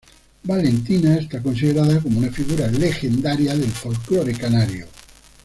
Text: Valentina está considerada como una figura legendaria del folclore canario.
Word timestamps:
Valentina 0.45 1.15
está 1.15 1.43
considerada 1.43 2.01
como 2.01 2.17
una 2.17 2.31
figura 2.31 2.65
legendaria 2.71 3.55
del 3.55 3.69
folclore 3.69 4.33
canario. 4.33 4.87